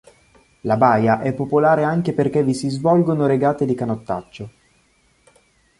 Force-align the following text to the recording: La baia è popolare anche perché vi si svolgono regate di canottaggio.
La 0.61 0.77
baia 0.77 1.19
è 1.21 1.31
popolare 1.31 1.83
anche 1.83 2.13
perché 2.13 2.43
vi 2.43 2.55
si 2.55 2.69
svolgono 2.69 3.27
regate 3.27 3.65
di 3.67 3.75
canottaggio. 3.75 4.49